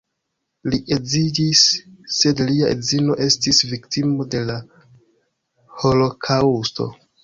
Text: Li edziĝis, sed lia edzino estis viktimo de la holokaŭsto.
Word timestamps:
Li 0.69 0.79
edziĝis, 0.95 1.61
sed 2.21 2.43
lia 2.49 2.73
edzino 2.77 3.19
estis 3.29 3.63
viktimo 3.75 4.29
de 4.35 4.45
la 4.51 4.61
holokaŭsto. 5.85 6.95